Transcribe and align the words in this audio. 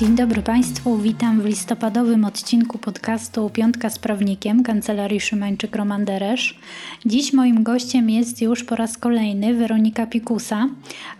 Dzień 0.00 0.16
dobry 0.16 0.42
Państwu, 0.42 0.98
witam 0.98 1.40
w 1.40 1.44
listopadowym 1.44 2.24
odcinku 2.24 2.78
podcastu 2.78 3.50
Piątka 3.50 3.90
z 3.90 3.98
Prawnikiem 3.98 4.62
Kancelarii 4.62 5.20
Szymańczyk-Romanderesz. 5.20 6.54
Dziś 7.06 7.32
moim 7.32 7.62
gościem 7.62 8.10
jest 8.10 8.42
już 8.42 8.64
po 8.64 8.76
raz 8.76 8.98
kolejny 8.98 9.54
Weronika 9.54 10.06
Pikusa, 10.06 10.68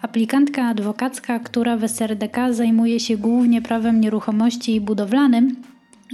aplikantka 0.03 0.65
adwokacka, 0.65 1.39
która 1.39 1.77
w 1.77 1.85
SRDK 1.85 2.53
zajmuje 2.53 3.01
się 3.01 3.17
głównie 3.17 3.63
prawem 3.63 4.01
nieruchomości 4.01 4.75
i 4.75 4.81
budowlanym, 4.81 5.57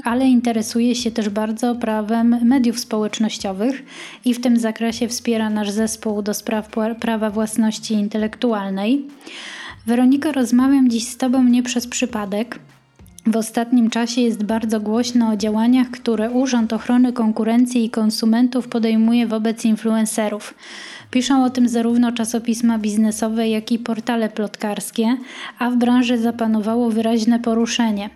ale 0.05 0.27
interesuje 0.27 0.95
się 0.95 1.11
też 1.11 1.29
bardzo 1.29 1.75
prawem 1.75 2.45
mediów 2.45 2.81
społecznościowych 2.81 3.83
i 4.25 4.35
w 4.35 4.41
tym 4.41 4.59
zakresie 4.59 5.09
wspiera 5.09 5.51
nasz 5.51 5.71
zespół 5.71 6.23
do 6.23 6.35
spraw 6.35 6.69
prawa 7.01 7.31
własności 7.31 7.95
intelektualnej. 7.95 9.07
Weronika, 9.87 10.33
rozmawiam 10.33 10.91
dziś 10.91 11.09
z 11.09 11.17
Tobą 11.17 11.45
nie 11.45 11.63
przez 11.63 11.87
przypadek. 11.87 12.59
W 13.27 13.37
ostatnim 13.37 13.91
czasie 13.91 14.21
jest 14.21 14.45
bardzo 14.45 14.81
głośno 14.81 15.29
o 15.29 15.37
działaniach, 15.37 15.91
które 15.91 16.31
Urząd 16.31 16.73
Ochrony 16.73 17.13
Konkurencji 17.13 17.85
i 17.85 17.91
Konsumentów 17.91 18.69
podejmuje 18.69 19.27
wobec 19.27 19.65
influencerów. 19.65 20.55
Piszą 21.11 21.45
o 21.45 21.51
tym 21.51 21.69
zarówno 21.69 22.13
czasopisma 22.13 22.79
biznesowe, 22.79 23.49
jak 23.49 23.73
i 23.73 23.79
portale 23.79 24.29
plotkarskie, 24.29 25.17
a 25.59 25.71
w 25.71 25.77
branży 25.77 26.19
zapanowało 26.19 26.91
wyraźne 26.91 27.41
poruszenie. 27.41 28.11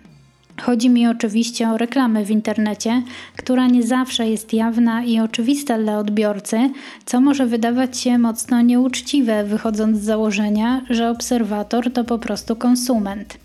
Chodzi 0.61 0.89
mi 0.89 1.07
oczywiście 1.07 1.69
o 1.69 1.77
reklamę 1.77 2.25
w 2.25 2.31
internecie, 2.31 3.01
która 3.37 3.67
nie 3.67 3.83
zawsze 3.83 4.29
jest 4.29 4.53
jawna 4.53 5.03
i 5.03 5.19
oczywista 5.19 5.77
dla 5.77 5.97
odbiorcy, 5.97 6.69
co 7.05 7.21
może 7.21 7.45
wydawać 7.45 7.97
się 7.97 8.17
mocno 8.17 8.61
nieuczciwe, 8.61 9.43
wychodząc 9.43 9.97
z 9.97 10.03
założenia, 10.03 10.81
że 10.89 11.09
obserwator 11.09 11.93
to 11.93 12.03
po 12.03 12.19
prostu 12.19 12.55
konsument. 12.55 13.37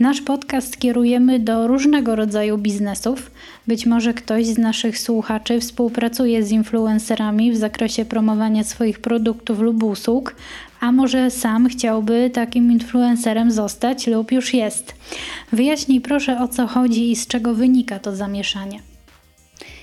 Nasz 0.00 0.20
podcast 0.20 0.76
kierujemy 0.78 1.40
do 1.40 1.66
różnego 1.66 2.16
rodzaju 2.16 2.58
biznesów. 2.58 3.30
Być 3.66 3.86
może 3.86 4.14
ktoś 4.14 4.46
z 4.46 4.58
naszych 4.58 4.98
słuchaczy 4.98 5.60
współpracuje 5.60 6.44
z 6.44 6.50
influencerami 6.50 7.52
w 7.52 7.56
zakresie 7.56 8.04
promowania 8.04 8.64
swoich 8.64 9.00
produktów 9.00 9.60
lub 9.60 9.82
usług, 9.82 10.34
a 10.84 10.92
może 10.92 11.30
sam 11.30 11.68
chciałby 11.68 12.30
takim 12.30 12.72
influencerem 12.72 13.50
zostać 13.52 14.06
lub 14.06 14.32
już 14.32 14.54
jest. 14.54 14.94
Wyjaśnij 15.52 16.00
proszę 16.00 16.40
o 16.40 16.48
co 16.48 16.66
chodzi 16.66 17.10
i 17.10 17.16
z 17.16 17.26
czego 17.26 17.54
wynika 17.54 17.98
to 17.98 18.16
zamieszanie. 18.16 18.80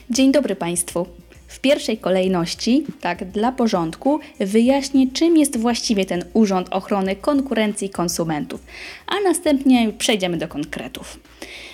Dzień 0.10 0.32
dobry 0.32 0.56
Państwu. 0.56 1.21
W 1.52 1.60
pierwszej 1.60 1.98
kolejności, 1.98 2.84
tak 3.02 3.26
dla 3.26 3.52
porządku, 3.52 4.20
wyjaśnię, 4.40 5.08
czym 5.14 5.38
jest 5.38 5.58
właściwie 5.58 6.06
ten 6.06 6.24
Urząd 6.34 6.68
Ochrony 6.70 7.16
Konkurencji 7.16 7.90
Konsumentów, 7.90 8.62
a 9.08 9.20
następnie 9.24 9.92
przejdziemy 9.98 10.38
do 10.38 10.48
konkretów. 10.48 11.20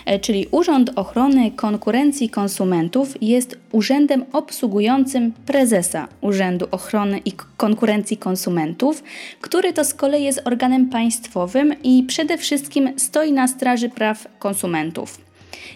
E, 0.05 0.19
czyli 0.19 0.47
Urząd 0.51 0.91
Ochrony 0.95 1.51
Konkurencji 1.51 2.29
Konsumentów 2.29 3.13
jest 3.21 3.57
urzędem 3.71 4.25
obsługującym 4.33 5.31
prezesa 5.45 6.07
Urzędu 6.21 6.67
Ochrony 6.71 7.17
i 7.25 7.31
Konkurencji 7.57 8.17
Konsumentów, 8.17 9.03
który 9.41 9.73
to 9.73 9.83
z 9.83 9.93
kolei 9.93 10.23
jest 10.23 10.41
organem 10.45 10.89
państwowym 10.89 11.75
i 11.83 12.03
przede 12.03 12.37
wszystkim 12.37 12.99
stoi 12.99 13.31
na 13.31 13.47
straży 13.47 13.89
praw 13.89 14.27
konsumentów. 14.39 15.26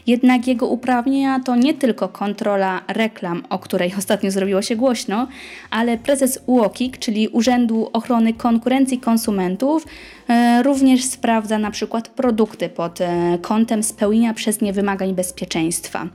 Jednak 0.07 0.47
jego 0.47 0.67
uprawnienia 0.67 1.39
to 1.39 1.55
nie 1.55 1.73
tylko 1.73 2.09
kontrola 2.09 2.81
reklam, 2.87 3.43
o 3.49 3.59
której 3.59 3.93
ostatnio 3.97 4.31
zrobiło 4.31 4.61
się 4.61 4.75
głośno, 4.75 5.27
ale 5.69 5.97
prezes 5.97 6.39
UOKiK, 6.45 6.97
czyli 6.97 7.27
Urzędu 7.27 7.89
Ochrony 7.93 8.33
Konkurencji 8.33 8.99
Konsumentów, 8.99 9.85
e, 10.27 10.63
również 10.63 11.03
sprawdza 11.03 11.57
na 11.57 11.71
przykład 11.71 12.07
produkty 12.07 12.69
pod 12.69 13.01
e, 13.01 13.37
kątem 13.41 13.83
spełnienia 13.83 14.33
przez 14.33 14.61
nie 14.61 14.73
wymagań 14.73 15.13
bezpieczeństwa. 15.13 16.07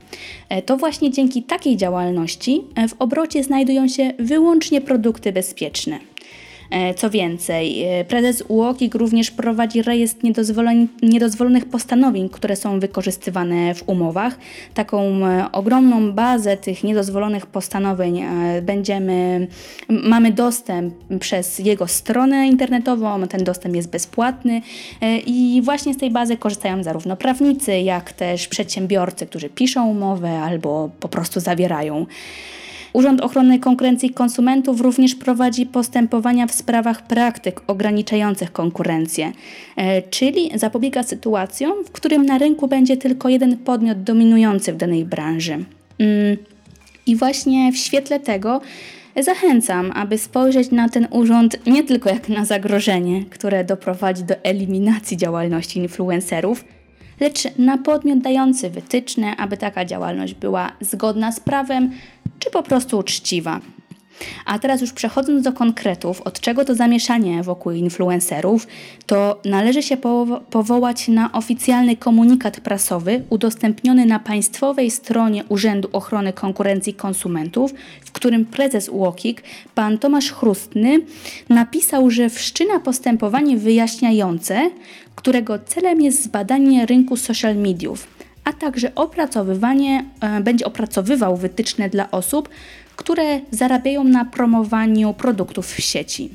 E, 0.49 0.61
to 0.61 0.77
właśnie 0.77 1.11
dzięki 1.11 1.43
takiej 1.43 1.77
działalności 1.77 2.61
w 2.89 3.01
obrocie 3.01 3.43
znajdują 3.43 3.87
się 3.87 4.13
wyłącznie 4.19 4.81
produkty 4.81 5.31
bezpieczne. 5.31 5.99
E, 6.69 6.93
co 6.93 7.09
więcej, 7.09 7.83
e, 7.83 8.05
prezes 8.05 8.43
UOKiK 8.47 8.95
również 8.95 9.31
prowadzi 9.31 9.81
rejestr 9.81 10.25
niedozwolonych 11.03 11.65
postanowień, 11.65 12.29
które 12.29 12.55
są 12.55 12.79
wykorzystywane 12.79 13.75
w 13.75 13.89
umowach. 13.89 14.39
Taką 14.73 15.27
e, 15.27 15.51
ogromną 15.51 16.11
bazę 16.11 16.57
tych 16.57 16.83
niedozwolonych 16.83 17.45
postanowień 17.45 18.23
będziemy, 18.61 19.47
mamy 19.89 20.31
dostęp 20.31 20.93
przez 21.19 21.59
jego 21.59 21.87
stronę 21.87 22.47
internetową, 22.47 23.27
ten 23.27 23.43
dostęp 23.43 23.75
jest 23.75 23.89
bezpłatny 23.89 24.61
i 25.25 25.61
właśnie 25.63 25.93
z 25.93 25.97
tej 25.97 26.11
bazy 26.11 26.37
korzystają 26.37 26.83
zarówno 26.83 27.17
prawnicy, 27.17 27.79
jak 27.79 28.13
też 28.13 28.47
przedsiębiorcy, 28.47 29.25
którzy 29.25 29.49
piszą 29.49 29.87
umowę 29.87 30.39
albo 30.39 30.89
po 30.99 31.07
prostu 31.07 31.39
zawierają. 31.39 32.05
Urząd 32.97 33.21
Ochrony 33.21 33.59
Konkurencji 33.59 34.09
i 34.09 34.13
Konsumentów 34.13 34.81
również 34.81 35.15
prowadzi 35.15 35.65
postępowania 35.65 36.47
w 36.47 36.51
sprawach 36.51 37.07
praktyk 37.07 37.61
ograniczających 37.67 38.51
konkurencję, 38.51 39.31
e, 39.75 40.01
czyli 40.01 40.51
zapobiega 40.55 41.03
sytuacjom, 41.03 41.85
w 41.85 41.91
którym 41.91 42.25
na 42.25 42.37
rynku 42.37 42.67
będzie 42.67 42.97
tylko 42.97 43.29
jeden 43.29 43.57
podmiot 43.57 44.03
dominujący 44.03 44.73
w 44.73 44.77
danej 44.77 45.05
branży. 45.05 45.53
Mm, 45.53 46.37
I 47.05 47.15
właśnie 47.15 47.71
w 47.71 47.77
świetle 47.77 48.19
tego 48.19 48.61
zachęcam, 49.19 49.91
aby 49.95 50.17
spojrzeć 50.17 50.71
na 50.71 50.89
ten 50.89 51.07
urząd 51.11 51.67
nie 51.67 51.83
tylko 51.83 52.09
jak 52.09 52.29
na 52.29 52.45
zagrożenie, 52.45 53.25
które 53.29 53.63
doprowadzi 53.63 54.23
do 54.23 54.35
eliminacji 54.43 55.17
działalności 55.17 55.79
influencerów, 55.79 56.63
lecz 57.19 57.57
na 57.57 57.77
podmiot 57.77 58.19
dający 58.19 58.69
wytyczne, 58.69 59.35
aby 59.35 59.57
taka 59.57 59.85
działalność 59.85 60.33
była 60.33 60.71
zgodna 60.81 61.31
z 61.31 61.39
prawem, 61.39 61.91
czy 62.39 62.51
po 62.51 62.63
prostu 62.63 62.97
uczciwa. 62.97 63.61
A 64.45 64.59
teraz 64.59 64.81
już 64.81 64.93
przechodząc 64.93 65.43
do 65.43 65.53
konkretów, 65.53 66.21
od 66.21 66.39
czego 66.39 66.65
to 66.65 66.75
zamieszanie 66.75 67.43
wokół 67.43 67.71
influencerów, 67.71 68.67
to 69.05 69.41
należy 69.45 69.83
się 69.83 69.97
powo 69.97 70.39
powołać 70.39 71.07
na 71.07 71.31
oficjalny 71.31 71.97
komunikat 71.97 72.59
prasowy 72.59 73.23
udostępniony 73.29 74.05
na 74.05 74.19
państwowej 74.19 74.91
stronie 74.91 75.43
Urzędu 75.49 75.89
Ochrony 75.93 76.33
Konkurencji 76.33 76.93
Konsumentów, 76.93 77.73
w 78.05 78.11
którym 78.11 78.45
prezes 78.45 78.89
UOKiK, 78.89 79.43
pan 79.75 79.97
Tomasz 79.97 80.31
Chrustny, 80.31 80.99
napisał, 81.49 82.11
że 82.11 82.29
wszczyna 82.29 82.79
postępowanie 82.79 83.57
wyjaśniające, 83.57 84.69
którego 85.15 85.59
celem 85.59 86.01
jest 86.01 86.23
zbadanie 86.23 86.85
rynku 86.85 87.17
social 87.17 87.55
mediów 87.55 88.16
a 88.47 88.53
także 88.53 88.95
opracowywanie, 88.95 90.05
e, 90.21 90.41
będzie 90.41 90.65
opracowywał 90.65 91.37
wytyczne 91.37 91.89
dla 91.89 92.11
osób, 92.11 92.49
które 92.95 93.39
zarabiają 93.51 94.03
na 94.03 94.25
promowaniu 94.25 95.13
produktów 95.13 95.73
w 95.73 95.81
sieci. 95.81 96.29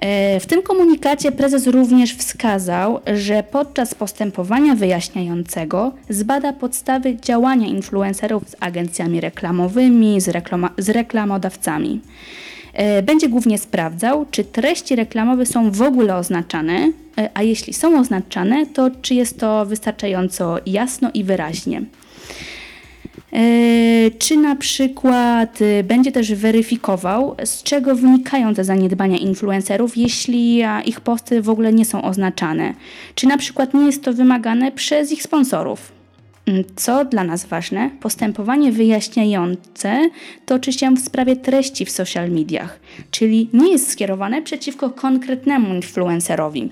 E, 0.00 0.40
w 0.40 0.46
tym 0.46 0.62
komunikacie 0.62 1.32
prezes 1.32 1.66
również 1.66 2.16
wskazał, 2.16 3.00
że 3.14 3.42
podczas 3.42 3.94
postępowania 3.94 4.74
wyjaśniającego 4.74 5.92
zbada 6.08 6.52
podstawy 6.52 7.16
działania 7.16 7.66
influencerów 7.66 8.48
z 8.48 8.56
agencjami 8.60 9.20
reklamowymi, 9.20 10.20
z, 10.20 10.28
reklama, 10.28 10.70
z 10.78 10.88
reklamodawcami. 10.88 12.00
E, 12.74 13.02
będzie 13.02 13.28
głównie 13.28 13.58
sprawdzał, 13.58 14.26
czy 14.30 14.44
treści 14.44 14.96
reklamowe 14.96 15.46
są 15.46 15.70
w 15.70 15.82
ogóle 15.82 16.16
oznaczane, 16.16 16.92
e, 17.18 17.30
a 17.34 17.42
jeśli 17.42 17.74
są 17.74 17.98
oznaczane, 18.00 18.66
to 18.66 18.90
czy 19.02 19.14
jest 19.14 19.40
to 19.40 19.66
wystarczająco 19.66 20.56
jasno 20.66 21.10
i 21.14 21.24
wyraźnie. 21.24 21.82
E, 23.32 24.10
czy 24.18 24.36
na 24.36 24.56
przykład 24.56 25.58
będzie 25.84 26.12
też 26.12 26.34
weryfikował, 26.34 27.36
z 27.44 27.62
czego 27.62 27.96
wynikają 27.96 28.54
te 28.54 28.64
zaniedbania 28.64 29.18
influencerów, 29.18 29.96
jeśli 29.96 30.62
ich 30.84 31.00
posty 31.00 31.42
w 31.42 31.50
ogóle 31.50 31.72
nie 31.72 31.84
są 31.84 32.02
oznaczane? 32.02 32.74
Czy 33.14 33.26
na 33.26 33.38
przykład 33.38 33.74
nie 33.74 33.86
jest 33.86 34.02
to 34.02 34.12
wymagane 34.12 34.72
przez 34.72 35.12
ich 35.12 35.22
sponsorów? 35.22 35.93
Mm, 36.46 36.64
co 36.76 37.04
dla 37.04 37.24
nas 37.24 37.46
ważne, 37.46 37.90
postępowanie 38.00 38.72
wyjaśniające 38.72 40.10
toczy 40.46 40.72
się 40.72 40.94
w 40.94 41.00
sprawie 41.00 41.36
treści 41.36 41.84
w 41.84 41.90
social 41.90 42.30
mediach, 42.30 42.80
czyli 43.10 43.48
nie 43.52 43.72
jest 43.72 43.90
skierowane 43.90 44.42
przeciwko 44.42 44.90
konkretnemu 44.90 45.74
influencerowi. 45.74 46.70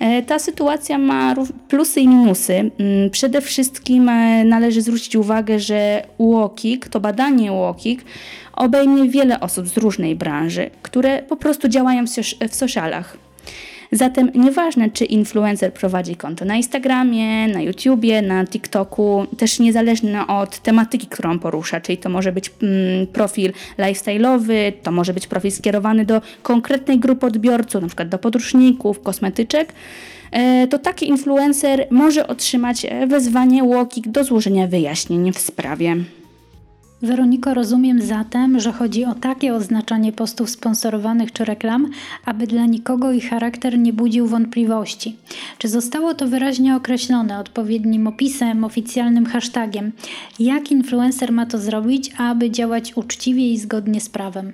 E, 0.00 0.22
ta 0.22 0.38
sytuacja 0.38 0.98
ma 0.98 1.34
plusy 1.68 2.00
i 2.00 2.08
minusy. 2.08 2.52
Mm, 2.52 2.70
przede 3.10 3.40
wszystkim 3.40 4.08
e, 4.08 4.44
należy 4.44 4.82
zwrócić 4.82 5.16
uwagę, 5.16 5.60
że 5.60 6.06
UOKiK, 6.18 6.88
to 6.88 7.00
badanie 7.00 7.52
UOKiK, 7.52 8.04
obejmie 8.52 9.08
wiele 9.08 9.40
osób 9.40 9.68
z 9.68 9.76
różnej 9.76 10.16
branży, 10.16 10.70
które 10.82 11.22
po 11.22 11.36
prostu 11.36 11.68
działają 11.68 12.04
w 12.48 12.54
socialach. 12.54 13.16
Zatem 13.94 14.30
nieważne, 14.34 14.90
czy 14.90 15.04
influencer 15.04 15.72
prowadzi 15.72 16.16
konto 16.16 16.44
na 16.44 16.56
Instagramie, 16.56 17.48
na 17.48 17.60
YouTubie, 17.60 18.22
na 18.22 18.46
TikToku, 18.46 19.26
też 19.38 19.58
niezależne 19.58 20.26
od 20.26 20.58
tematyki, 20.58 21.06
którą 21.06 21.38
porusza, 21.38 21.80
czyli 21.80 21.98
to 21.98 22.08
może 22.08 22.32
być 22.32 22.50
mm, 22.62 23.06
profil 23.06 23.52
lifestyle'owy, 23.78 24.72
to 24.82 24.92
może 24.92 25.14
być 25.14 25.26
profil 25.26 25.50
skierowany 25.50 26.04
do 26.04 26.22
konkretnej 26.42 26.98
grupy 26.98 27.26
odbiorców, 27.26 27.82
na 27.82 27.88
przykład 27.88 28.08
do 28.08 28.18
podróżników, 28.18 29.02
kosmetyczek, 29.02 29.72
e, 30.32 30.66
to 30.66 30.78
taki 30.78 31.08
influencer 31.08 31.86
może 31.90 32.26
otrzymać 32.26 32.84
e, 32.84 33.06
wezwanie 33.06 33.64
Łokik 33.64 34.08
do 34.08 34.24
złożenia 34.24 34.66
wyjaśnień 34.66 35.32
w 35.32 35.38
sprawie. 35.38 35.96
Weroniko, 37.04 37.54
rozumiem 37.54 38.02
zatem, 38.02 38.60
że 38.60 38.72
chodzi 38.72 39.04
o 39.04 39.14
takie 39.14 39.54
oznaczanie 39.54 40.12
postów 40.12 40.50
sponsorowanych 40.50 41.32
czy 41.32 41.44
reklam, 41.44 41.90
aby 42.24 42.46
dla 42.46 42.66
nikogo 42.66 43.12
ich 43.12 43.28
charakter 43.30 43.78
nie 43.78 43.92
budził 43.92 44.26
wątpliwości. 44.26 45.16
Czy 45.58 45.68
zostało 45.68 46.14
to 46.14 46.28
wyraźnie 46.28 46.76
określone 46.76 47.38
odpowiednim 47.38 48.06
opisem, 48.06 48.64
oficjalnym 48.64 49.26
hashtagiem? 49.26 49.92
Jak 50.38 50.70
influencer 50.70 51.32
ma 51.32 51.46
to 51.46 51.58
zrobić, 51.58 52.10
aby 52.18 52.50
działać 52.50 52.96
uczciwie 52.96 53.52
i 53.52 53.58
zgodnie 53.58 54.00
z 54.00 54.08
prawem? 54.08 54.52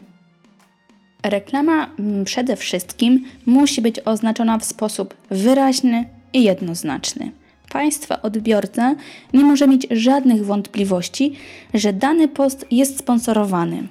Reklama 1.22 1.90
mm, 1.98 2.24
przede 2.24 2.56
wszystkim 2.56 3.24
musi 3.46 3.82
być 3.82 3.96
oznaczona 4.04 4.58
w 4.58 4.64
sposób 4.64 5.14
wyraźny 5.30 6.04
i 6.32 6.42
jednoznaczny. 6.42 7.39
Państwa 7.72 8.22
odbiorca 8.22 8.94
nie 9.32 9.44
może 9.44 9.68
mieć 9.68 9.86
żadnych 9.90 10.46
wątpliwości, 10.46 11.32
że 11.74 11.92
dany 11.92 12.28
post 12.28 12.66
jest 12.70 12.98
sponsorowany. 12.98 13.88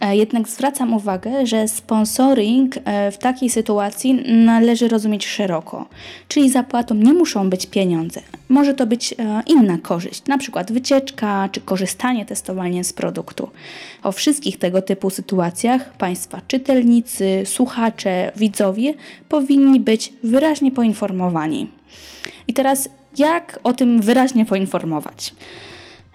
E, 0.00 0.16
jednak 0.16 0.48
zwracam 0.48 0.94
uwagę, 0.94 1.46
że 1.46 1.68
sponsoring 1.68 2.74
e, 2.84 3.10
w 3.10 3.18
takiej 3.18 3.50
sytuacji 3.50 4.14
należy 4.44 4.88
rozumieć 4.88 5.26
szeroko, 5.26 5.88
czyli 6.28 6.50
zapłatą 6.50 6.94
nie 6.94 7.12
muszą 7.12 7.50
być 7.50 7.66
pieniądze. 7.66 8.20
Może 8.48 8.74
to 8.74 8.86
być 8.86 9.12
e, 9.12 9.42
inna 9.46 9.78
korzyść, 9.78 10.22
przykład 10.38 10.72
wycieczka 10.72 11.48
czy 11.52 11.60
korzystanie, 11.60 12.26
testowanie 12.26 12.84
z 12.84 12.92
produktu. 12.92 13.48
O 14.02 14.12
wszystkich 14.12 14.58
tego 14.58 14.82
typu 14.82 15.10
sytuacjach 15.10 15.92
Państwa 15.92 16.40
czytelnicy, 16.48 17.42
słuchacze, 17.44 18.32
widzowie 18.36 18.94
powinni 19.28 19.80
być 19.80 20.12
wyraźnie 20.24 20.70
poinformowani. 20.70 21.68
I 22.48 22.54
teraz 22.54 22.88
jak 23.18 23.58
o 23.64 23.72
tym 23.72 24.00
wyraźnie 24.00 24.44
poinformować? 24.44 25.34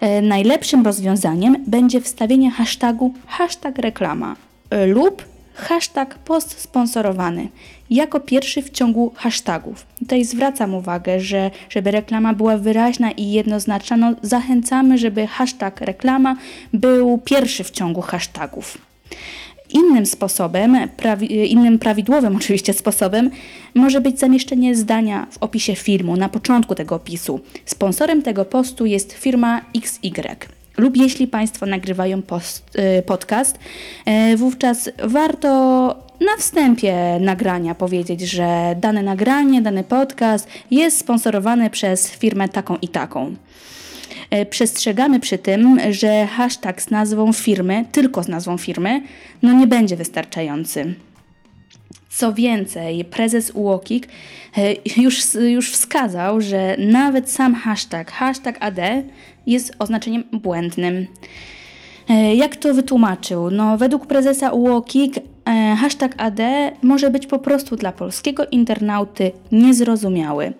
E, 0.00 0.22
najlepszym 0.22 0.84
rozwiązaniem 0.84 1.64
będzie 1.66 2.00
wstawienie 2.00 2.50
hashtagu 2.50 3.14
hashtag 3.26 3.78
reklama 3.78 4.36
e, 4.70 4.86
lub 4.86 5.24
hashtag 5.54 6.18
post 6.18 6.60
sponsorowany 6.60 7.48
jako 7.90 8.20
pierwszy 8.20 8.62
w 8.62 8.70
ciągu 8.70 9.12
hashtagów. 9.16 9.86
Tutaj 9.98 10.24
zwracam 10.24 10.74
uwagę, 10.74 11.20
że 11.20 11.50
żeby 11.70 11.90
reklama 11.90 12.32
była 12.34 12.56
wyraźna 12.56 13.10
i 13.10 13.30
jednoznaczna, 13.30 13.96
no 13.96 14.14
zachęcamy, 14.22 14.98
żeby 14.98 15.26
hashtag 15.26 15.80
reklama 15.80 16.36
był 16.72 17.18
pierwszy 17.18 17.64
w 17.64 17.70
ciągu 17.70 18.00
hashtagów. 18.00 18.78
Innym 19.70 20.06
sposobem, 20.06 20.76
innym 21.48 21.78
prawidłowym 21.78 22.36
oczywiście 22.40 22.72
sposobem, 22.72 23.30
może 23.74 24.00
być 24.00 24.18
zamieszczenie 24.18 24.74
zdania 24.74 25.26
w 25.30 25.38
opisie 25.42 25.74
filmu 25.74 26.16
na 26.16 26.28
początku 26.28 26.74
tego 26.74 26.94
opisu. 26.94 27.40
Sponsorem 27.64 28.22
tego 28.22 28.44
postu 28.44 28.86
jest 28.86 29.12
firma 29.12 29.60
XY. 29.76 30.36
Lub 30.78 30.96
jeśli 30.96 31.26
Państwo 31.26 31.66
nagrywają 31.66 32.22
post, 32.22 32.78
y, 32.98 33.02
podcast, 33.02 33.58
y, 34.32 34.36
wówczas 34.36 34.90
warto 35.04 35.48
na 36.20 36.36
wstępie 36.38 37.18
nagrania 37.20 37.74
powiedzieć, 37.74 38.20
że 38.20 38.76
dane 38.80 39.02
nagranie, 39.02 39.62
dany 39.62 39.84
podcast 39.84 40.48
jest 40.70 40.98
sponsorowany 40.98 41.70
przez 41.70 42.10
firmę 42.10 42.48
taką 42.48 42.76
i 42.82 42.88
taką. 42.88 43.34
E, 44.30 44.46
przestrzegamy 44.46 45.20
przy 45.20 45.38
tym, 45.38 45.78
że 45.90 46.26
hashtag 46.26 46.82
z 46.82 46.90
nazwą 46.90 47.32
firmy, 47.32 47.84
tylko 47.92 48.22
z 48.22 48.28
nazwą 48.28 48.58
firmy, 48.58 49.02
no 49.42 49.52
nie 49.52 49.66
będzie 49.66 49.96
wystarczający. 49.96 50.94
Co 52.10 52.32
więcej, 52.32 53.04
prezes 53.04 53.50
UOKiK 53.54 54.08
e, 54.56 54.74
już, 55.02 55.34
już 55.34 55.72
wskazał, 55.72 56.40
że 56.40 56.76
nawet 56.78 57.30
sam 57.30 57.54
hashtag, 57.54 58.10
hashtag 58.10 58.56
AD 58.60 58.78
jest 59.46 59.74
oznaczeniem 59.78 60.24
błędnym. 60.32 61.06
E, 62.08 62.34
jak 62.34 62.56
to 62.56 62.74
wytłumaczył? 62.74 63.50
No, 63.50 63.78
według 63.78 64.06
prezesa 64.06 64.50
UOKiK 64.50 65.14
hashtag 65.80 66.14
AD 66.16 66.40
może 66.82 67.10
być 67.10 67.26
po 67.26 67.38
prostu 67.38 67.76
dla 67.76 67.92
polskiego 67.92 68.46
internauty 68.50 69.32
niezrozumiały. 69.52 70.52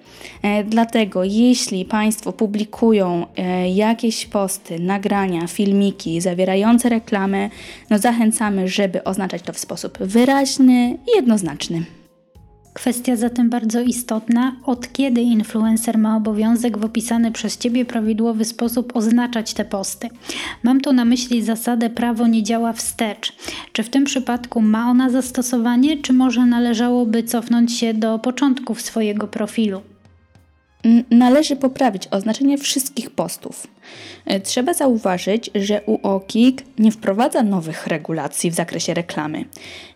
E, 0.43 0.65
dlatego, 0.65 1.25
jeśli 1.25 1.85
Państwo 1.85 2.33
publikują 2.33 3.27
e, 3.37 3.71
jakieś 3.71 4.27
posty, 4.27 4.79
nagrania, 4.79 5.47
filmiki 5.47 6.21
zawierające 6.21 6.89
reklamy, 6.89 7.51
no 7.91 7.99
zachęcamy, 7.99 8.69
żeby 8.69 9.05
oznaczać 9.05 9.43
to 9.43 9.53
w 9.53 9.59
sposób 9.59 9.99
wyraźny 9.99 10.91
i 10.91 11.17
jednoznaczny. 11.17 11.98
Kwestia 12.75 13.17
zatem 13.17 13.51
bardzo 13.51 13.81
istotna, 13.81 14.57
od 14.65 14.93
kiedy 14.93 15.21
influencer 15.21 15.99
ma 15.99 16.17
obowiązek 16.17 16.79
w 16.79 16.85
opisany 16.85 17.33
przez 17.33 17.59
Ciebie 17.59 17.85
prawidłowy 17.85 18.45
sposób 18.45 18.97
oznaczać 18.97 19.55
te 19.55 19.65
posty. 19.65 20.09
Mam 20.63 20.81
tu 20.81 20.93
na 20.93 21.05
myśli 21.05 21.43
zasadę 21.43 21.91
prawo 21.91 22.27
nie 22.27 22.43
działa 22.43 22.73
wstecz. 22.73 23.33
Czy 23.73 23.83
w 23.83 23.91
tym 23.91 24.05
przypadku 24.05 24.61
ma 24.61 24.91
ona 24.91 25.11
zastosowanie, 25.11 25.97
czy 25.97 26.13
może 26.13 26.47
należałoby 26.47 27.23
cofnąć 27.23 27.73
się 27.73 27.95
do 27.95 28.19
początków 28.19 28.81
swojego 28.81 29.29
profilu? 29.29 29.81
Należy 31.11 31.57
poprawić 31.57 32.09
oznaczenie 32.11 32.59
wszystkich 32.59 33.11
postów. 33.11 33.67
E, 34.27 34.41
trzeba 34.41 34.75
zauważyć, 34.75 35.51
że 35.55 35.83
UOKiK 35.83 36.63
nie 36.79 36.93
wprowadza 36.93 37.43
nowych 37.43 37.87
regulacji 37.87 38.51
w 38.51 38.55
zakresie 38.55 38.95
reklamy. 38.95 39.45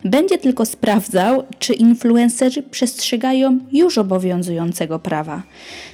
Będzie 0.05 0.37
tylko 0.37 0.65
sprawdzał, 0.65 1.43
czy 1.59 1.73
influencerzy 1.73 2.63
przestrzegają 2.63 3.59
już 3.71 3.97
obowiązującego 3.97 4.99
prawa. 4.99 5.43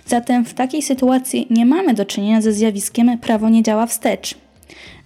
Zatem 0.06 0.46
w 0.46 0.54
takiej 0.54 0.82
sytuacji 0.82 1.48
nie 1.50 1.66
mamy 1.66 1.94
do 1.94 2.06
czynienia 2.06 2.42
ze 2.42 2.54
zjawiskiem 2.54 3.18
prawo 3.18 3.50
nie 3.50 3.64
działa 3.64 3.86
wstecz. 3.86 4.36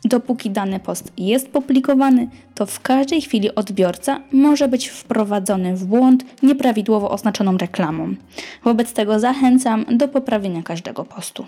Dopóki 0.05 0.49
dany 0.49 0.79
post 0.79 1.13
jest 1.17 1.49
publikowany, 1.49 2.27
to 2.55 2.65
w 2.65 2.79
każdej 2.79 3.21
chwili 3.21 3.55
odbiorca 3.55 4.19
może 4.31 4.67
być 4.67 4.87
wprowadzony 4.87 5.75
w 5.75 5.85
błąd 5.85 6.25
nieprawidłowo 6.43 7.11
oznaczoną 7.11 7.57
reklamą. 7.57 8.15
Wobec 8.63 8.93
tego 8.93 9.19
zachęcam 9.19 9.85
do 9.91 10.07
poprawienia 10.07 10.63
każdego 10.63 11.05
postu. 11.05 11.45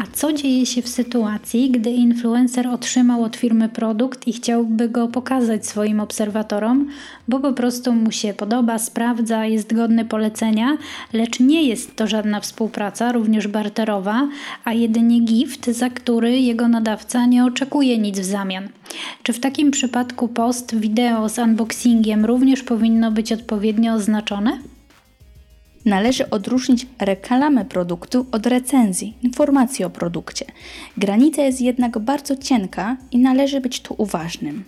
A 0.00 0.06
co 0.12 0.32
dzieje 0.32 0.66
się 0.66 0.82
w 0.82 0.88
sytuacji, 0.88 1.70
gdy 1.70 1.90
influencer 1.90 2.68
otrzymał 2.68 3.22
od 3.22 3.36
firmy 3.36 3.68
produkt 3.68 4.28
i 4.28 4.32
chciałby 4.32 4.88
go 4.88 5.08
pokazać 5.08 5.66
swoim 5.66 6.00
obserwatorom, 6.00 6.88
bo 7.28 7.40
po 7.40 7.52
prostu 7.52 7.92
mu 7.92 8.12
się 8.12 8.34
podoba, 8.34 8.78
sprawdza, 8.78 9.46
jest 9.46 9.74
godny 9.74 10.04
polecenia, 10.04 10.78
lecz 11.12 11.40
nie 11.40 11.62
jest 11.62 11.96
to 11.96 12.06
żadna 12.06 12.40
współpraca, 12.40 13.12
również 13.12 13.48
barterowa, 13.48 14.28
a 14.64 14.72
jedynie 14.72 15.20
gift, 15.20 15.66
za 15.66 15.90
który 15.90 16.38
jego 16.38 16.68
nadawca 16.68 17.26
nie 17.26 17.44
oczekuje 17.44 17.98
nic 17.98 18.18
w 18.18 18.24
zamian. 18.24 18.68
Czy 19.22 19.32
w 19.32 19.40
takim 19.40 19.70
przypadku 19.70 20.28
post 20.28 20.76
wideo 20.76 21.28
z 21.28 21.38
unboxingiem 21.38 22.24
również 22.24 22.62
powinno 22.62 23.12
być 23.12 23.32
odpowiednio 23.32 23.94
oznaczone? 23.94 24.58
Należy 25.84 26.30
odróżnić 26.30 26.86
reklamę 26.98 27.64
produktu 27.64 28.26
od 28.32 28.46
recenzji, 28.46 29.14
informacji 29.22 29.84
o 29.84 29.90
produkcie. 29.90 30.44
Granica 30.96 31.42
jest 31.42 31.60
jednak 31.60 31.98
bardzo 31.98 32.36
cienka 32.36 32.96
i 33.10 33.18
należy 33.18 33.60
być 33.60 33.80
tu 33.80 33.94
uważnym. 33.98 34.64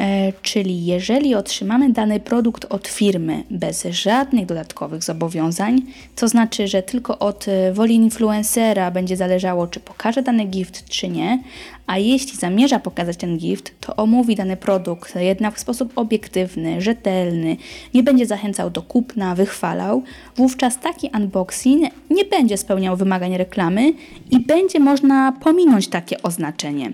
E, 0.00 0.32
czyli 0.42 0.86
jeżeli 0.86 1.34
otrzymamy 1.34 1.92
dany 1.92 2.20
produkt 2.20 2.64
od 2.64 2.88
firmy 2.88 3.44
bez 3.50 3.84
żadnych 3.84 4.46
dodatkowych 4.46 5.02
zobowiązań, 5.02 5.82
to 6.16 6.28
znaczy, 6.28 6.68
że 6.68 6.82
tylko 6.82 7.18
od 7.18 7.48
e, 7.48 7.72
woli 7.72 7.94
influencera 7.94 8.90
będzie 8.90 9.16
zależało, 9.16 9.66
czy 9.66 9.80
pokaże 9.80 10.22
dany 10.22 10.44
gift, 10.44 10.84
czy 10.88 11.08
nie, 11.08 11.42
a 11.86 11.98
jeśli 11.98 12.38
zamierza 12.38 12.78
pokazać 12.78 13.16
ten 13.16 13.38
gift, 13.38 13.72
to 13.80 13.96
omówi 13.96 14.36
dany 14.36 14.56
produkt 14.56 15.14
jednak 15.16 15.56
w 15.56 15.60
sposób 15.60 15.92
obiektywny, 15.96 16.80
rzetelny, 16.80 17.56
nie 17.94 18.02
będzie 18.02 18.26
zachęcał 18.26 18.70
do 18.70 18.82
kupna, 18.82 19.34
wychwalał, 19.34 20.02
wówczas 20.36 20.78
taki 20.78 21.10
unboxing 21.14 21.92
nie 22.10 22.24
będzie 22.24 22.56
spełniał 22.56 22.96
wymagań 22.96 23.36
reklamy 23.36 23.92
i 24.30 24.40
będzie 24.40 24.80
można 24.80 25.32
pominąć 25.32 25.88
takie 25.88 26.22
oznaczenie. 26.22 26.92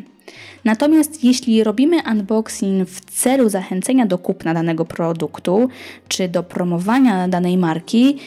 Natomiast 0.64 1.24
jeśli 1.24 1.64
robimy 1.64 1.96
unboxing 2.10 2.88
w 2.88 3.00
celu 3.00 3.48
zachęcenia 3.48 4.06
do 4.06 4.18
kupna 4.18 4.54
danego 4.54 4.84
produktu 4.84 5.68
czy 6.08 6.28
do 6.28 6.42
promowania 6.42 7.28
danej 7.28 7.56
marki, 7.56 8.18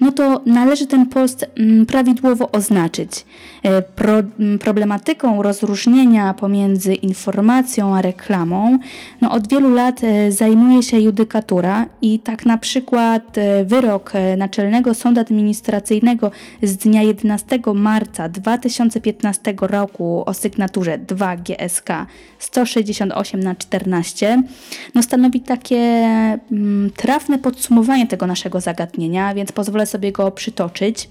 no 0.00 0.12
to 0.12 0.40
należy 0.46 0.86
ten 0.86 1.06
post 1.06 1.46
mm, 1.56 1.86
prawidłowo 1.86 2.50
oznaczyć. 2.52 3.26
E, 3.62 3.82
pro, 3.82 4.18
mm, 4.18 4.58
problematyką 4.58 5.42
rozróżnienia 5.42 6.34
pomiędzy 6.34 6.94
informacją 6.94 7.96
a 7.96 8.02
reklamą 8.02 8.78
no 9.20 9.32
od 9.32 9.48
wielu 9.48 9.74
lat 9.74 10.04
e, 10.04 10.32
zajmuje 10.32 10.82
się 10.82 11.00
judykatura 11.00 11.86
i 12.02 12.18
tak 12.18 12.46
na 12.46 12.58
przykład 12.58 13.38
e, 13.38 13.64
wyrok 13.64 14.12
Naczelnego 14.36 14.94
Sądu 14.94 15.20
Administracyjnego 15.20 16.30
z 16.62 16.76
dnia 16.76 17.02
11 17.02 17.60
marca 17.74 18.28
2015 18.28 19.54
roku 19.60 20.22
o 20.26 20.34
sygnaturze 20.34 20.98
2 20.98 21.36
GSK 21.36 21.88
168 22.38 23.40
na 23.40 23.54
14 23.54 24.42
no 24.94 25.02
stanowi 25.02 25.40
takie 25.40 25.76
mm, 26.52 26.90
trafne 26.96 27.38
podsumowanie 27.38 28.06
tego 28.06 28.26
naszego 28.26 28.60
zagadnienia, 28.60 29.34
więc 29.34 29.52
pozwolę 29.52 29.86
sobie 29.88 30.12
go 30.12 30.30
przytoczyć. 30.30 31.08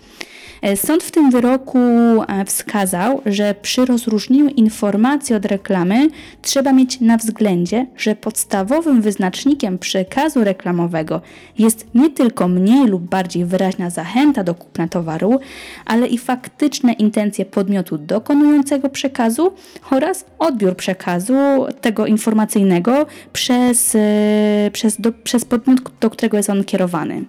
E, 0.61 0.77
sąd 0.77 1.03
w 1.03 1.11
tym 1.11 1.31
wyroku 1.31 1.77
e, 1.77 2.45
wskazał, 2.45 3.21
że 3.25 3.55
przy 3.61 3.85
rozróżnieniu 3.85 4.49
informacji 4.49 5.35
od 5.35 5.45
reklamy 5.45 6.09
trzeba 6.41 6.73
mieć 6.73 6.99
na 7.01 7.17
względzie, 7.17 7.85
że 7.97 8.15
podstawowym 8.15 9.01
wyznacznikiem 9.01 9.77
przekazu 9.77 10.43
reklamowego 10.43 11.21
jest 11.59 11.87
nie 11.95 12.09
tylko 12.09 12.47
mniej 12.47 12.87
lub 12.87 13.03
bardziej 13.03 13.45
wyraźna 13.45 13.89
zachęta 13.89 14.43
do 14.43 14.55
kupna 14.55 14.87
towaru, 14.87 15.39
ale 15.85 16.07
i 16.07 16.17
faktyczne 16.17 16.93
intencje 16.93 17.45
podmiotu 17.45 17.97
dokonującego 17.97 18.89
przekazu 18.89 19.53
oraz 19.91 20.25
odbiór 20.39 20.75
przekazu 20.75 21.35
tego 21.81 22.05
informacyjnego 22.05 23.05
przez, 23.33 23.95
e, 23.95 24.71
przez, 24.73 25.01
do, 25.01 25.11
przez 25.11 25.45
podmiot, 25.45 25.79
do 25.99 26.09
którego 26.09 26.37
jest 26.37 26.49
on 26.49 26.63
kierowany. 26.63 27.25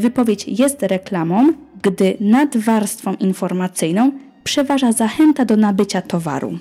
Wypowiedź 0.00 0.48
jest 0.48 0.82
reklamą, 0.82 1.52
gdy 1.82 2.16
nad 2.20 2.56
warstwą 2.56 3.14
informacyjną 3.14 4.12
przeważa 4.44 4.92
zachęta 4.92 5.44
do 5.44 5.56
nabycia 5.56 6.02
towaru. 6.02 6.58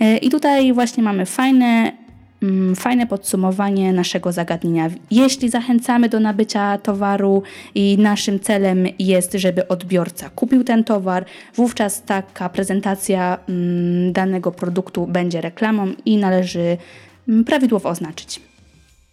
E, 0.00 0.16
I 0.16 0.30
tutaj 0.30 0.72
właśnie 0.72 1.02
mamy 1.02 1.26
fajne, 1.26 1.92
mm, 2.42 2.76
fajne 2.76 3.06
podsumowanie 3.06 3.92
naszego 3.92 4.32
zagadnienia. 4.32 4.90
Jeśli 5.10 5.48
zachęcamy 5.48 6.08
do 6.08 6.20
nabycia 6.20 6.78
towaru 6.78 7.42
i 7.74 7.98
naszym 7.98 8.40
celem 8.40 8.86
jest, 8.98 9.32
żeby 9.32 9.68
odbiorca 9.68 10.30
kupił 10.30 10.64
ten 10.64 10.84
towar, 10.84 11.24
wówczas 11.54 12.02
taka 12.02 12.48
prezentacja 12.48 13.38
mm, 13.48 14.12
danego 14.12 14.52
produktu 14.52 15.06
będzie 15.06 15.40
reklamą 15.40 15.92
i 16.04 16.16
należy 16.16 16.76
mm, 17.28 17.44
prawidłowo 17.44 17.88
oznaczyć. 17.88 18.40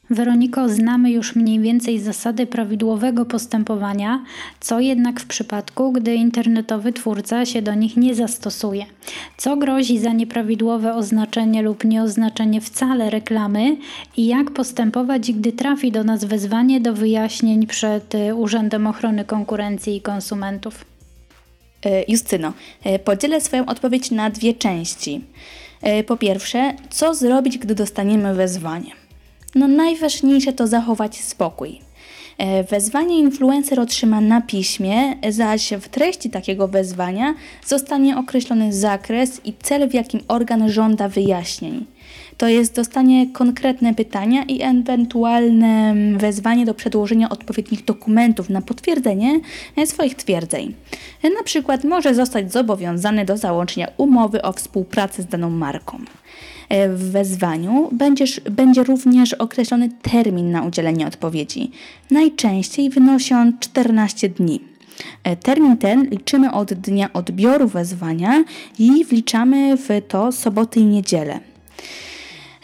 Weroniko, 0.10 0.70
znamy 0.70 1.12
już 1.12 1.36
mniej 1.36 1.60
więcej 1.60 2.00
zasady 2.00 2.48
prawidłowego 2.48 3.26
postępowania, 3.26 4.24
co 4.60 4.80
jednak 4.80 5.20
w 5.20 5.26
przypadku, 5.26 5.92
gdy 5.92 6.16
internetowy 6.16 6.94
twórca 6.94 7.46
się 7.46 7.62
do 7.62 7.74
nich 7.74 7.98
nie 7.98 8.16
zastosuje. 8.16 8.86
Co 9.38 9.58
grozi 9.58 10.00
za 10.00 10.14
nieprawidłowe 10.14 10.94
oznaczenie 10.94 11.62
lub 11.62 11.84
nieoznaczenie 11.84 12.62
wcale 12.62 13.10
reklamy 13.10 13.78
i 14.18 14.28
jak 14.28 14.52
postępować, 14.52 15.32
gdy 15.32 15.52
trafi 15.52 15.92
do 15.92 16.04
nas 16.04 16.26
wezwanie 16.26 16.82
do 16.82 16.94
wyjaśnień 16.94 17.68
przed 17.68 18.16
y, 18.16 18.36
Urzędem 18.36 18.88
Ochrony 18.88 19.26
Konkurencji 19.26 19.96
i 19.96 20.02
Konsumentów? 20.02 20.86
E, 21.86 22.04
Justyno, 22.08 22.54
e, 22.84 23.00
podzielę 23.00 23.42
swoją 23.42 23.66
odpowiedź 23.66 24.12
na 24.12 24.30
dwie 24.30 24.54
części. 24.54 25.22
E, 25.82 26.04
po 26.04 26.18
pierwsze, 26.18 26.74
co 26.90 27.16
zrobić, 27.16 27.58
gdy 27.58 27.76
dostaniemy 27.76 28.34
wezwanie? 28.34 29.05
No 29.56 29.68
najważniejsze 29.68 30.54
to 30.54 30.68
zachować 30.68 31.18
spokój. 31.18 31.80
E, 32.38 32.64
wezwanie 32.64 33.20
influencer 33.20 33.80
otrzyma 33.80 34.22
na 34.22 34.42
piśmie, 34.42 35.16
zaś 35.30 35.74
w 35.82 35.90
treści 35.90 36.30
takiego 36.30 36.68
wezwania 36.68 37.36
zostanie 37.66 38.18
określony 38.18 38.74
zakres 38.74 39.42
i 39.46 39.54
cel, 39.64 39.90
w 39.90 39.94
jakim 39.94 40.22
organ 40.28 40.70
żąda 40.70 41.08
wyjaśnień. 41.08 41.86
To 42.38 42.48
jest 42.48 42.76
dostanie 42.76 43.28
konkretne 43.28 43.94
pytania 43.94 44.44
i 44.44 44.62
ewentualne 44.62 45.96
wezwanie 46.18 46.66
do 46.66 46.74
przedłożenia 46.74 47.30
odpowiednich 47.30 47.86
dokumentów 47.86 48.50
na 48.50 48.62
potwierdzenie 48.62 49.40
e, 49.76 49.88
swoich 49.88 50.16
twierdzeń. 50.16 50.74
E, 51.24 51.30
na 51.30 51.44
przykład 51.44 51.84
może 51.84 52.16
zostać 52.16 52.52
zobowiązany 52.52 53.26
do 53.26 53.38
załączenia 53.38 53.88
umowy 53.98 54.42
o 54.42 54.54
współpracy 54.54 55.22
z 55.22 55.26
daną 55.26 55.50
marką. 55.50 56.00
E, 56.70 56.90
w 56.90 57.12
wezwaniu 57.12 57.90
będziesz, 57.92 58.40
będzie 58.40 58.84
również 58.84 59.34
określony 59.34 59.90
termin 60.02 60.52
na 60.52 60.64
udzielenie 60.64 61.08
odpowiedzi. 61.08 61.72
Najczęściej 62.12 62.90
wynosi 62.90 63.34
on 63.34 63.60
14 63.60 64.30
dni. 64.30 64.60
Termin 65.44 65.78
ten 65.78 66.10
liczymy 66.10 66.52
od 66.52 66.74
dnia 66.74 67.14
odbioru 67.14 67.68
wezwania 67.68 68.44
i 68.80 69.06
wliczamy 69.06 69.78
w 69.78 69.88
to 70.08 70.32
soboty 70.32 70.80
i 70.80 70.86
niedzielę. 70.86 71.55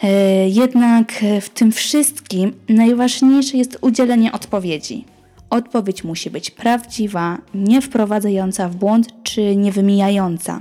E, 0.02 0.48
jednak 0.48 1.12
w 1.40 1.48
tym 1.48 1.72
wszystkim 1.72 2.52
najważniejsze 2.68 3.56
jest 3.56 3.78
udzielenie 3.80 4.32
odpowiedzi. 4.32 5.04
Odpowiedź 5.50 6.04
musi 6.04 6.30
być 6.30 6.50
prawdziwa, 6.50 7.38
nie 7.54 7.82
wprowadzająca 7.82 8.68
w 8.68 8.76
błąd 8.76 9.08
czy 9.22 9.56
nie 9.56 9.72
wymijająca. 9.72 10.60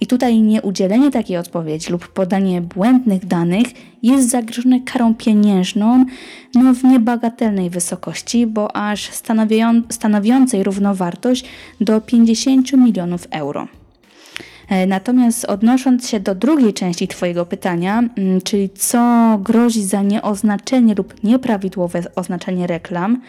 I 0.00 0.06
tutaj 0.06 0.42
nieudzielenie 0.42 1.10
takiej 1.10 1.36
odpowiedzi 1.36 1.92
lub 1.92 2.08
podanie 2.08 2.60
błędnych 2.60 3.26
danych 3.26 3.66
jest 4.02 4.30
zagrożone 4.30 4.80
karą 4.80 5.14
pieniężną 5.14 6.04
no, 6.54 6.74
w 6.74 6.84
niebagatelnej 6.84 7.70
wysokości, 7.70 8.46
bo 8.46 8.76
aż 8.76 9.10
stanowiącej 9.88 10.64
równowartość 10.64 11.44
do 11.80 12.00
50 12.00 12.72
milionów 12.72 13.26
euro. 13.30 13.68
E, 14.68 14.86
natomiast 14.86 15.44
odnosząc 15.44 16.08
się 16.08 16.20
do 16.20 16.34
drugiej 16.34 16.74
części 16.74 17.08
Twojego 17.08 17.46
pytania, 17.46 17.98
mm, 17.98 18.40
czyli 18.40 18.70
co 18.70 19.38
grozi 19.42 19.82
za 19.82 20.02
nieoznaczenie 20.02 20.94
lub 20.94 21.24
nieprawidłowe 21.24 22.02
oznaczenie 22.16 22.66
reklam, 22.66 23.22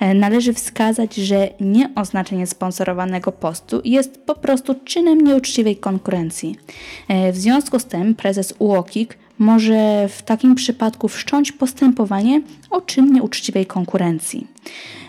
e, 0.00 0.14
należy 0.14 0.52
wskazać, 0.52 1.14
że 1.14 1.48
nieoznaczenie 1.60 2.46
sponsorowanego 2.46 3.32
postu 3.32 3.80
jest 3.84 4.20
po 4.26 4.34
prostu 4.34 4.74
czynem 4.84 5.20
nieuczciwej 5.20 5.76
konkurencji. 5.76 6.56
E, 7.08 7.32
w 7.32 7.36
związku 7.36 7.78
z 7.78 7.84
tym 7.84 8.14
prezes 8.14 8.54
UOKiK 8.58 9.18
może 9.38 10.08
w 10.08 10.22
takim 10.22 10.54
przypadku 10.54 11.08
wszcząć 11.08 11.52
postępowanie 11.52 12.42
o 12.70 12.80
czym 12.80 13.12
nieuczciwej 13.12 13.66
konkurencji. 13.66 14.46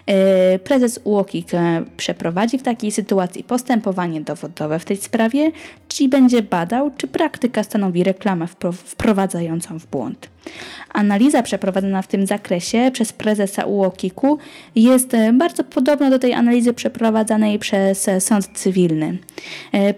E, 0.06 0.60
prezes 0.60 1.00
UOKiK 1.03 1.53
e, 1.53 1.84
przeprowadzi 1.98 2.58
w 2.58 2.63
takiej 2.63 2.91
sytuacji 2.91 3.44
postępowanie 3.44 4.22
dowodowe 4.22 4.80
w 4.80 4.86
tej 4.86 4.98
sprawie, 4.98 5.51
czyli 5.88 6.10
będzie 6.10 6.41
badał, 6.41 6.91
czy 6.98 7.08
praktyka 7.08 7.63
stanowi 7.63 8.03
reklamę 8.03 8.48
wprowadzającą 8.74 9.80
w 9.80 9.86
błąd. 9.88 10.30
Analiza 10.94 11.44
przeprowadzona 11.44 12.01
w 12.01 12.08
tym 12.08 12.27
zakresie 12.27 12.91
przez 12.94 13.13
prezesa 13.13 13.65
UOKiK-u 13.65 14.38
jest 14.75 15.13
e, 15.13 15.34
bardzo 15.34 15.63
podobna 15.63 16.10
do 16.10 16.20
tej 16.20 16.34
analizy 16.34 16.74
przeprowadzanej 16.74 17.60
przez 17.60 18.10
sąd 18.20 18.50
cywilny. 18.53 19.18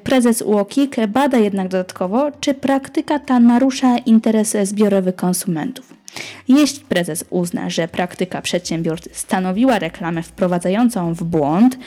Prezes 0.03 0.41
UOKiK 0.41 0.95
bada 1.07 1.37
jednak 1.37 1.67
dodatkowo, 1.67 2.31
czy 2.39 2.53
praktyka 2.53 3.19
ta 3.19 3.39
narusza 3.39 3.97
interes 3.97 4.57
zbiorowy 4.63 5.13
konsumentów. 5.13 6.02
Jeśli 6.47 6.79
prezes 6.79 7.25
uzna, 7.29 7.69
że 7.69 7.87
praktyka 7.87 8.41
przedsiębiorcy 8.41 9.09
stanowiła 9.13 9.79
reklamę 9.79 10.23
wprowadzającą 10.23 11.13
w 11.13 11.23
błąd, 11.23 11.77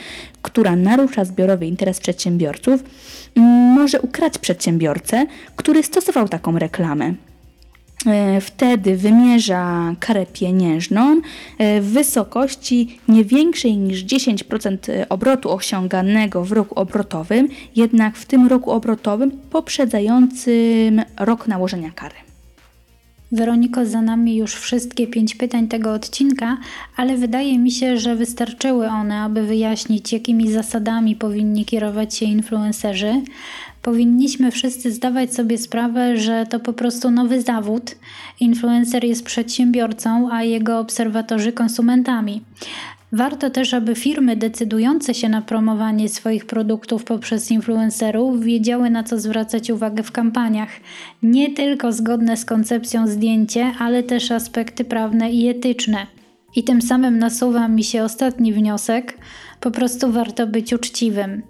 która 0.41 0.75
narusza 0.75 1.25
zbiorowy 1.25 1.65
interes 1.65 1.99
przedsiębiorców, 1.99 2.83
może 3.75 4.01
ukrać 4.01 4.37
przedsiębiorcę, 4.37 5.25
który 5.55 5.83
stosował 5.83 6.27
taką 6.27 6.59
reklamę. 6.59 7.13
E, 8.05 8.41
wtedy 8.41 8.97
wymierza 8.97 9.95
karę 9.99 10.25
pieniężną 10.25 11.21
e, 11.57 11.81
w 11.81 11.85
wysokości 11.85 12.99
nie 13.07 13.25
większej 13.25 13.77
niż 13.77 14.05
10% 14.05 15.05
obrotu 15.09 15.51
osiąganego 15.51 16.43
w 16.43 16.51
roku 16.51 16.79
obrotowym, 16.79 17.47
jednak 17.75 18.17
w 18.17 18.25
tym 18.25 18.47
roku 18.47 18.71
obrotowym 18.71 19.31
poprzedzającym 19.31 21.01
rok 21.19 21.47
nałożenia 21.47 21.91
kary. 21.91 22.26
Weroniko, 23.31 23.85
za 23.85 24.01
nami 24.01 24.35
już 24.35 24.55
wszystkie 24.55 25.07
pięć 25.07 25.35
pytań 25.35 25.67
tego 25.67 25.93
odcinka, 25.93 26.57
ale 26.95 27.17
wydaje 27.17 27.59
mi 27.59 27.71
się, 27.71 27.97
że 27.97 28.15
wystarczyły 28.15 28.87
one, 28.87 29.21
aby 29.21 29.43
wyjaśnić, 29.43 30.13
jakimi 30.13 30.51
zasadami 30.51 31.15
powinni 31.15 31.65
kierować 31.65 32.15
się 32.15 32.25
influencerzy. 32.25 33.21
Powinniśmy 33.81 34.51
wszyscy 34.51 34.91
zdawać 34.91 35.33
sobie 35.33 35.57
sprawę, 35.57 36.17
że 36.17 36.45
to 36.49 36.59
po 36.59 36.73
prostu 36.73 37.11
nowy 37.11 37.41
zawód. 37.41 37.95
Influencer 38.39 39.03
jest 39.03 39.25
przedsiębiorcą, 39.25 40.29
a 40.31 40.43
jego 40.43 40.79
obserwatorzy 40.79 41.51
konsumentami. 41.53 42.41
Warto 43.11 43.49
też, 43.49 43.73
aby 43.73 43.95
firmy 43.95 44.35
decydujące 44.35 45.13
się 45.13 45.29
na 45.29 45.41
promowanie 45.41 46.09
swoich 46.09 46.45
produktów 46.45 47.03
poprzez 47.03 47.51
influencerów 47.51 48.43
wiedziały, 48.43 48.89
na 48.89 49.03
co 49.03 49.19
zwracać 49.19 49.69
uwagę 49.69 50.03
w 50.03 50.11
kampaniach. 50.11 50.69
Nie 51.23 51.53
tylko 51.53 51.91
zgodne 51.91 52.37
z 52.37 52.45
koncepcją 52.45 53.07
zdjęcie, 53.07 53.71
ale 53.79 54.03
też 54.03 54.31
aspekty 54.31 54.85
prawne 54.85 55.31
i 55.31 55.47
etyczne. 55.47 56.07
I 56.55 56.63
tym 56.63 56.81
samym 56.81 57.19
nasuwa 57.19 57.67
mi 57.67 57.83
się 57.83 58.03
ostatni 58.03 58.53
wniosek. 58.53 59.17
Po 59.59 59.71
prostu 59.71 60.11
warto 60.11 60.47
być 60.47 60.73
uczciwym. 60.73 61.43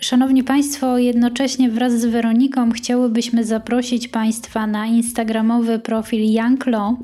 Szanowni 0.00 0.44
Państwo, 0.44 0.98
jednocześnie 0.98 1.70
wraz 1.70 2.00
z 2.00 2.04
Weroniką 2.04 2.72
chciałybyśmy 2.72 3.44
zaprosić 3.44 4.08
Państwa 4.08 4.66
na 4.66 4.86
instagramowy 4.86 5.78
profil 5.78 6.32
Law, 6.66 6.94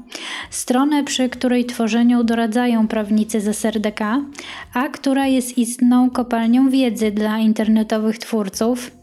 stronę, 0.50 1.04
przy 1.04 1.28
której 1.28 1.64
tworzeniu 1.64 2.24
doradzają 2.24 2.88
prawnicy 2.88 3.40
z 3.40 3.48
SRDK, 3.48 4.00
a 4.74 4.88
która 4.88 5.26
jest 5.26 5.58
istną 5.58 6.10
kopalnią 6.10 6.70
wiedzy 6.70 7.10
dla 7.10 7.38
internetowych 7.38 8.18
twórców. 8.18 9.01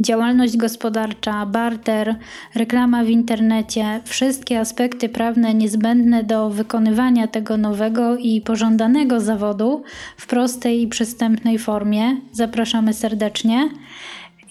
Działalność 0.00 0.56
gospodarcza, 0.56 1.46
barter, 1.46 2.16
reklama 2.54 3.04
w 3.04 3.08
internecie, 3.08 4.00
wszystkie 4.04 4.60
aspekty 4.60 5.08
prawne 5.08 5.54
niezbędne 5.54 6.24
do 6.24 6.50
wykonywania 6.50 7.26
tego 7.26 7.56
nowego 7.56 8.16
i 8.16 8.40
pożądanego 8.40 9.20
zawodu 9.20 9.82
w 10.16 10.26
prostej 10.26 10.82
i 10.82 10.88
przystępnej 10.88 11.58
formie. 11.58 12.16
Zapraszamy 12.32 12.94
serdecznie. 12.94 13.68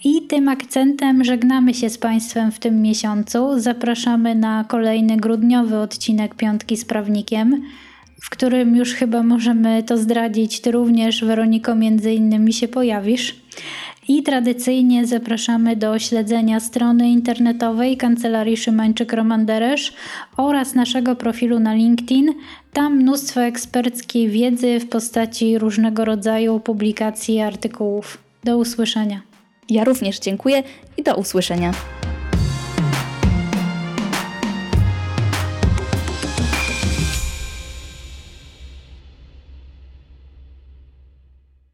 I 0.04 0.22
tym 0.22 0.48
akcentem 0.48 1.24
żegnamy 1.24 1.74
się 1.74 1.90
z 1.90 1.98
Państwem 1.98 2.52
w 2.52 2.58
tym 2.58 2.82
miesiącu. 2.82 3.60
Zapraszamy 3.60 4.34
na 4.34 4.64
kolejny 4.64 5.16
grudniowy 5.16 5.78
odcinek 5.78 6.34
Piątki 6.34 6.76
z 6.76 6.84
Prawnikiem, 6.84 7.62
w 8.22 8.30
którym 8.30 8.76
już 8.76 8.94
chyba 8.94 9.22
możemy 9.22 9.82
to 9.82 9.98
zdradzić. 9.98 10.60
Ty 10.60 10.70
również, 10.70 11.24
Weroniko, 11.24 11.74
między 11.74 12.12
innymi 12.12 12.52
się 12.52 12.68
pojawisz. 12.68 13.42
I 14.08 14.22
tradycyjnie 14.22 15.06
zapraszamy 15.06 15.76
do 15.76 15.98
śledzenia 15.98 16.60
strony 16.60 17.10
internetowej 17.10 17.96
Kancelarii 17.96 18.56
Szymańczyk-Romanderesz 18.56 19.92
oraz 20.36 20.74
naszego 20.74 21.16
profilu 21.16 21.58
na 21.58 21.74
LinkedIn. 21.74 22.34
Tam 22.72 22.96
mnóstwo 22.96 23.40
eksperckiej 23.40 24.28
wiedzy 24.28 24.80
w 24.80 24.88
postaci 24.88 25.58
różnego 25.58 26.04
rodzaju 26.04 26.60
publikacji 26.60 27.34
i 27.34 27.40
artykułów. 27.40 28.18
Do 28.44 28.58
usłyszenia. 28.58 29.20
Ja 29.70 29.84
również 29.84 30.18
dziękuję 30.18 30.62
i 30.96 31.02
do 31.02 31.16
usłyszenia. 31.16 31.72